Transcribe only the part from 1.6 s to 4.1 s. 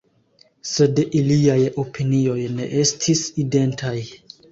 opinioj ne estis identaj.